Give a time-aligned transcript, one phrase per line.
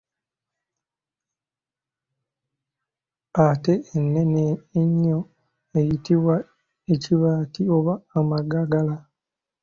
[3.45, 4.45] Ate ennene
[4.81, 5.19] ennyo
[5.77, 6.35] eyitibwa
[7.03, 7.93] kibaati oba
[8.31, 8.95] magagala.